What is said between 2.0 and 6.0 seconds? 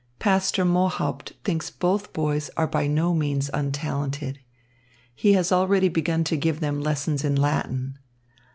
boys are by no means untalented. He has already